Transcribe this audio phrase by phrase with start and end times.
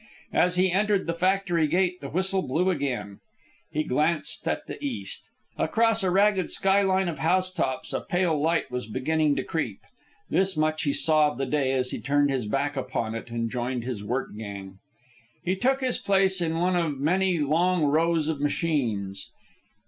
[0.33, 3.19] As he entered the factory gate the whistle blew again.
[3.71, 5.29] He glanced at the east.
[5.59, 9.77] Across a ragged sky line of housetops a pale light was beginning to creep.
[10.27, 13.51] This much he saw of the day as he turned his back upon it and
[13.51, 14.79] joined his work gang.
[15.45, 19.29] He took his place in one of many long rows of machines.